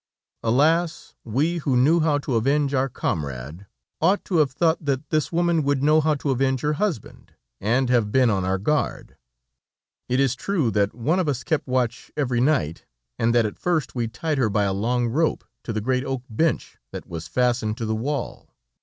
[0.41, 1.13] Alas!
[1.23, 3.67] we who knew how to avenge our comrade,
[4.01, 7.87] ought to have thought that this woman would know how to avenge her husband, and
[7.91, 9.15] have been on our guard.
[10.09, 12.83] It is true that one of us kept watch every night,
[13.19, 16.23] and that at first we tied her by a long rope to the great oak
[16.27, 18.49] bench that was fastened to the wall.